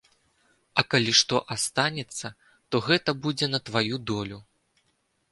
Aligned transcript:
А 0.81 0.83
калі 0.93 1.11
што 1.19 1.41
астанецца, 1.55 2.31
то 2.75 2.81
гэта 2.87 3.13
будзе 3.27 3.49
на 3.51 3.59
тваю 3.69 3.95
долю. 4.13 4.39